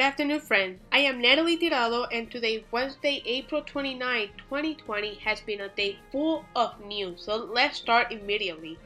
Good 0.00 0.06
afternoon, 0.06 0.40
friends. 0.40 0.80
I 0.90 1.00
am 1.00 1.20
Natalie 1.20 1.58
Tirado, 1.58 2.06
and 2.10 2.30
today, 2.30 2.64
Wednesday, 2.70 3.22
April 3.26 3.60
29, 3.60 4.30
2020, 4.48 5.16
has 5.16 5.42
been 5.42 5.60
a 5.60 5.68
day 5.68 5.98
full 6.10 6.46
of 6.56 6.80
news. 6.80 7.24
So 7.24 7.36
let's 7.36 7.76
start 7.76 8.10
immediately. 8.10 8.78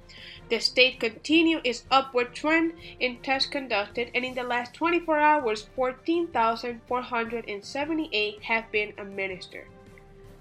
The 0.48 0.60
state 0.60 1.00
continued 1.00 1.66
its 1.66 1.82
upward 1.90 2.32
trend 2.32 2.74
in 3.00 3.20
tests 3.22 3.50
conducted, 3.50 4.12
and 4.14 4.24
in 4.24 4.36
the 4.36 4.44
last 4.44 4.72
24 4.74 5.18
hours, 5.18 5.66
14,478 5.74 8.42
have 8.44 8.70
been 8.70 8.92
administered. 8.96 9.66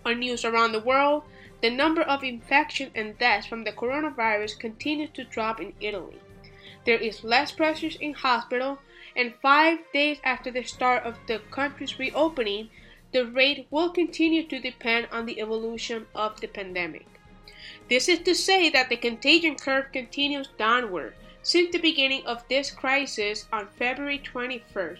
On 0.05 0.19
news 0.19 0.45
around 0.45 0.71
the 0.71 0.79
world, 0.79 1.23
the 1.61 1.69
number 1.69 2.01
of 2.01 2.23
infections 2.23 2.91
and 2.93 3.17
deaths 3.17 3.47
from 3.47 3.63
the 3.63 3.71
coronavirus 3.71 4.59
continues 4.59 5.09
to 5.11 5.23
drop 5.23 5.59
in 5.59 5.73
Italy. 5.81 6.19
There 6.85 6.99
is 6.99 7.23
less 7.23 7.51
pressure 7.51 7.89
in 7.99 8.13
hospital, 8.13 8.79
and 9.15 9.33
five 9.41 9.79
days 9.91 10.19
after 10.23 10.51
the 10.51 10.63
start 10.63 11.03
of 11.03 11.17
the 11.25 11.39
country's 11.51 11.97
reopening, 11.97 12.69
the 13.11 13.25
rate 13.25 13.67
will 13.71 13.89
continue 13.89 14.43
to 14.43 14.59
depend 14.59 15.07
on 15.11 15.25
the 15.25 15.39
evolution 15.39 16.05
of 16.13 16.39
the 16.41 16.47
pandemic. 16.47 17.07
This 17.89 18.09
is 18.09 18.19
to 18.19 18.35
say 18.35 18.69
that 18.69 18.89
the 18.89 18.97
contagion 18.97 19.55
curve 19.55 19.91
continues 19.91 20.49
downward 20.57 21.15
since 21.41 21.71
the 21.71 21.79
beginning 21.79 22.25
of 22.25 22.47
this 22.49 22.69
crisis 22.69 23.47
on 23.53 23.67
February 23.67 24.19
21st. 24.19 24.99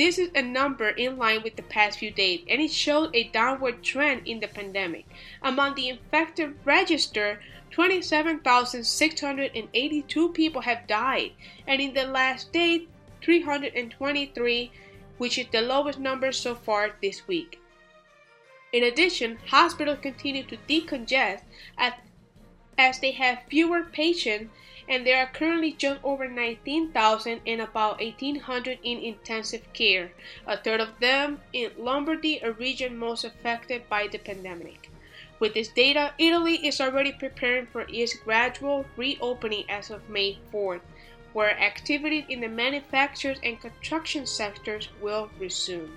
This 0.00 0.18
is 0.18 0.30
a 0.34 0.40
number 0.40 0.88
in 0.88 1.18
line 1.18 1.42
with 1.42 1.56
the 1.56 1.62
past 1.62 1.98
few 1.98 2.10
days, 2.10 2.40
and 2.48 2.62
it 2.62 2.70
showed 2.70 3.14
a 3.14 3.24
downward 3.24 3.82
trend 3.82 4.26
in 4.26 4.40
the 4.40 4.48
pandemic. 4.48 5.04
Among 5.42 5.74
the 5.74 5.90
infected 5.90 6.54
registered, 6.64 7.38
27,682 7.70 10.28
people 10.30 10.62
have 10.62 10.86
died, 10.86 11.32
and 11.66 11.82
in 11.82 11.92
the 11.92 12.06
last 12.06 12.50
day, 12.50 12.86
323, 13.20 14.72
which 15.18 15.36
is 15.36 15.48
the 15.52 15.60
lowest 15.60 15.98
number 15.98 16.32
so 16.32 16.54
far 16.54 16.92
this 17.02 17.28
week. 17.28 17.60
In 18.72 18.82
addition, 18.82 19.36
hospitals 19.48 19.98
continue 20.00 20.44
to 20.44 20.56
decongest 20.66 21.42
as, 21.76 21.92
as 22.78 23.00
they 23.00 23.10
have 23.10 23.40
fewer 23.50 23.82
patients, 23.82 24.50
and 24.90 25.06
there 25.06 25.18
are 25.18 25.30
currently 25.32 25.70
just 25.70 26.00
over 26.02 26.28
19,000 26.28 27.40
and 27.46 27.60
about 27.60 28.00
1,800 28.00 28.80
in 28.82 28.98
intensive 28.98 29.62
care, 29.72 30.10
a 30.48 30.56
third 30.56 30.80
of 30.80 30.98
them 30.98 31.40
in 31.52 31.70
Lombardy, 31.78 32.40
a 32.42 32.50
region 32.50 32.98
most 32.98 33.24
affected 33.24 33.88
by 33.88 34.08
the 34.08 34.18
pandemic. 34.18 34.90
With 35.38 35.54
this 35.54 35.68
data, 35.68 36.12
Italy 36.18 36.56
is 36.66 36.80
already 36.80 37.12
preparing 37.12 37.66
for 37.66 37.86
its 37.88 38.14
gradual 38.14 38.84
reopening 38.96 39.64
as 39.70 39.90
of 39.90 40.08
May 40.08 40.38
4th, 40.52 40.80
where 41.32 41.56
activity 41.56 42.26
in 42.28 42.40
the 42.40 42.48
manufacturing 42.48 43.38
and 43.44 43.60
construction 43.60 44.26
sectors 44.26 44.88
will 45.00 45.30
resume. 45.38 45.96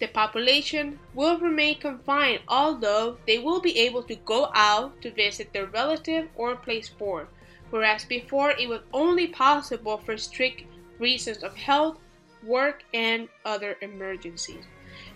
The 0.00 0.08
population 0.08 0.98
will 1.12 1.38
remain 1.38 1.78
confined, 1.78 2.40
although 2.48 3.18
they 3.26 3.38
will 3.38 3.60
be 3.60 3.78
able 3.78 4.02
to 4.04 4.16
go 4.16 4.50
out 4.54 5.02
to 5.02 5.10
visit 5.10 5.52
their 5.52 5.66
relative 5.66 6.30
or 6.34 6.56
play 6.56 6.80
sport, 6.80 7.28
whereas 7.70 8.04
before 8.04 8.50
it 8.52 8.68
was 8.68 8.80
only 8.92 9.26
possible 9.26 9.98
for 9.98 10.16
strict 10.16 10.62
reasons 10.98 11.42
of 11.42 11.56
health, 11.56 11.98
work, 12.42 12.84
and 12.92 13.28
other 13.44 13.76
emergencies. 13.80 14.64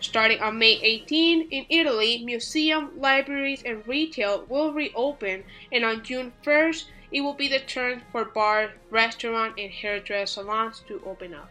Starting 0.00 0.40
on 0.40 0.58
May 0.58 0.80
18 0.80 1.48
in 1.50 1.66
Italy, 1.68 2.24
museum, 2.24 2.90
libraries, 2.98 3.62
and 3.64 3.86
retail 3.86 4.44
will 4.48 4.72
reopen, 4.72 5.44
and 5.72 5.84
on 5.84 6.02
June 6.02 6.32
1st, 6.44 6.84
it 7.10 7.20
will 7.20 7.34
be 7.34 7.48
the 7.48 7.60
turn 7.60 8.02
for 8.12 8.24
bars, 8.24 8.70
restaurants, 8.90 9.58
and 9.58 9.70
hairdresser 9.70 10.42
salons 10.42 10.82
to 10.88 11.02
open 11.06 11.34
up. 11.34 11.50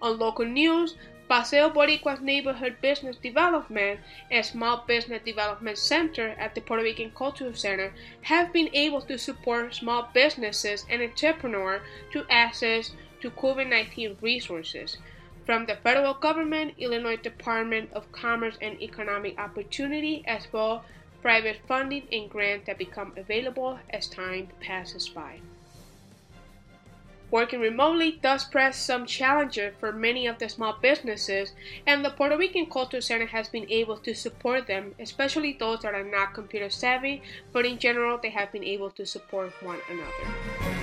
On 0.00 0.18
local 0.18 0.44
news, 0.44 0.96
Paseo 1.32 1.70
Boricua's 1.70 2.20
Neighborhood 2.20 2.76
Business 2.82 3.16
Development 3.16 3.98
and 4.30 4.44
Small 4.44 4.84
Business 4.86 5.22
Development 5.24 5.78
Center 5.78 6.36
at 6.38 6.54
the 6.54 6.60
Puerto 6.60 6.82
Rican 6.82 7.10
Cultural 7.10 7.54
Center 7.54 7.94
have 8.20 8.52
been 8.52 8.68
able 8.74 9.00
to 9.00 9.16
support 9.16 9.74
small 9.74 10.10
businesses 10.12 10.84
and 10.90 11.00
entrepreneurs 11.00 11.80
to 12.12 12.26
access 12.28 12.90
to 13.22 13.30
COVID-19 13.30 14.20
resources 14.20 14.98
from 15.46 15.64
the 15.64 15.76
federal 15.76 16.12
government, 16.12 16.74
Illinois 16.76 17.16
Department 17.16 17.90
of 17.94 18.12
Commerce 18.12 18.58
and 18.60 18.78
Economic 18.82 19.38
Opportunity, 19.38 20.22
as 20.26 20.46
well 20.52 20.84
private 21.22 21.60
funding 21.66 22.06
and 22.12 22.28
grants 22.28 22.66
that 22.66 22.76
become 22.76 23.14
available 23.16 23.78
as 23.88 24.06
time 24.06 24.48
passes 24.60 25.08
by. 25.08 25.40
Working 27.32 27.60
remotely 27.60 28.18
does 28.20 28.44
press 28.44 28.76
some 28.76 29.06
challenges 29.06 29.72
for 29.80 29.90
many 29.90 30.26
of 30.26 30.38
the 30.38 30.50
small 30.50 30.76
businesses, 30.82 31.54
and 31.86 32.04
the 32.04 32.10
Puerto 32.10 32.36
Rican 32.36 32.66
Cultural 32.66 33.00
Center 33.00 33.24
has 33.24 33.48
been 33.48 33.64
able 33.70 33.96
to 33.96 34.14
support 34.14 34.66
them, 34.66 34.94
especially 35.00 35.56
those 35.58 35.80
that 35.80 35.94
are 35.94 36.04
not 36.04 36.34
computer 36.34 36.68
savvy, 36.68 37.22
but 37.50 37.64
in 37.64 37.78
general, 37.78 38.18
they 38.18 38.28
have 38.28 38.52
been 38.52 38.62
able 38.62 38.90
to 38.90 39.06
support 39.06 39.50
one 39.62 39.78
another. 39.88 40.81